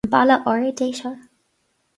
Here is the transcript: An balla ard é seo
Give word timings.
An 0.07 0.11
balla 0.13 0.35
ard 0.51 0.81
é 0.85 0.87
seo 0.99 1.11